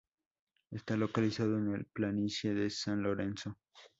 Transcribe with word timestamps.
Está 0.71 0.97
localizado 0.97 1.59
en 1.59 1.73
la 1.73 1.83
planicie 1.93 2.55
de 2.55 2.71
San 2.71 3.03
Lorenzo. 3.03 3.59